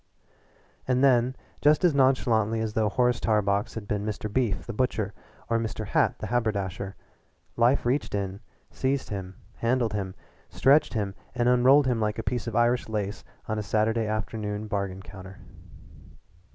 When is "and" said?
0.87-1.03, 11.35-11.47